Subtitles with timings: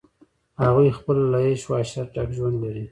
[0.63, 2.79] هغوی خپله له عیش و عشرته ډک ژوند لري.